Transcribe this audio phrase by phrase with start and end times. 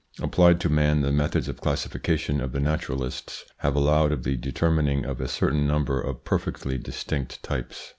[0.19, 5.05] Applied to man, the methods of classification of the naturalists have allowed of the determining
[5.05, 7.89] of a certain number of perfectly distinct types.